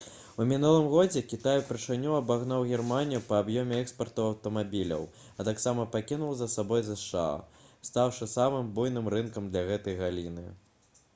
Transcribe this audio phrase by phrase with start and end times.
[0.43, 5.05] у мінулым годзе кітай упершыню абагнаў германію па аб'ёме экспарту аўтамабіляў
[5.39, 7.25] а таксама пакінуў за сабой зша
[7.89, 10.47] стаўшы самым буйным рынкам для гэтай галіны